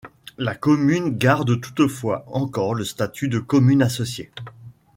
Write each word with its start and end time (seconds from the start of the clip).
La 0.39 0.55
commune 0.55 1.15
garde 1.15 1.61
toutefois 1.61 2.23
encore 2.25 2.73
le 2.73 2.83
statut 2.85 3.27
de 3.27 3.37
commune 3.37 3.83
associée. 3.83 4.31